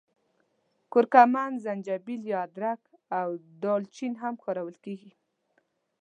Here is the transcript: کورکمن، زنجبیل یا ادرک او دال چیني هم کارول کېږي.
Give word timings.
کورکمن، 0.93 1.51
زنجبیل 1.65 2.21
یا 2.31 2.39
ادرک 2.45 2.81
او 3.19 3.29
دال 3.61 3.81
چیني 3.95 4.17
هم 4.23 4.33
کارول 4.43 4.75
کېږي. 4.83 5.11